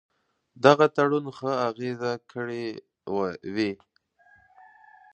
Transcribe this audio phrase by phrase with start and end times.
[0.63, 2.65] دغه تړون ښه اغېزه کړې
[3.55, 3.71] وي.